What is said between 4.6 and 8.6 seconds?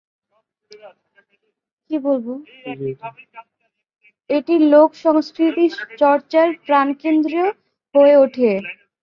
লোকসংস্কৃতি চর্চার প্রাণকেন্দ্র হয়ে ওঠে।